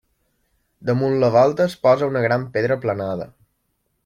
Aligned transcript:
Damunt 0.89 1.19
la 1.25 1.29
volta 1.37 1.67
es 1.71 1.77
posa 1.85 2.11
una 2.15 2.27
gran 2.27 2.49
pedra 2.57 2.79
aplanada. 2.81 3.31